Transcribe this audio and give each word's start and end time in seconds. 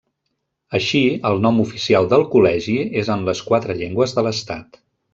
Així, 0.79 1.01
el 1.31 1.41
nom 1.43 1.59
oficial 1.65 2.09
del 2.15 2.25
Col·legi 2.33 2.77
és 3.05 3.15
en 3.19 3.29
les 3.31 3.47
quatre 3.53 3.81
llengües 3.83 4.19
de 4.21 4.29
l'Estat. 4.31 4.85